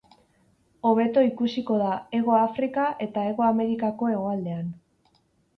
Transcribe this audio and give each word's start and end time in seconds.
Hobeto 0.91 1.25
ikusiko 1.27 1.77
da 1.83 1.91
Hego 2.19 2.35
Afrika 2.39 2.87
eta 3.07 3.29
Hego 3.29 3.47
Amerikako 3.51 4.11
hegoaldean. 4.15 4.77